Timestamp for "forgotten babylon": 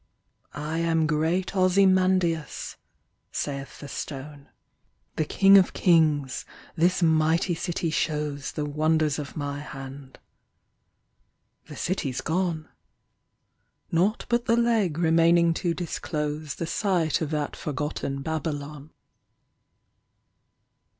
17.55-18.89